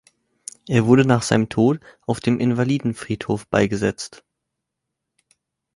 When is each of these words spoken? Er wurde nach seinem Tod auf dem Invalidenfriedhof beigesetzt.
Er 0.67 0.87
wurde 0.87 1.05
nach 1.05 1.21
seinem 1.21 1.47
Tod 1.49 1.79
auf 2.07 2.19
dem 2.21 2.39
Invalidenfriedhof 2.39 3.45
beigesetzt. 3.49 4.23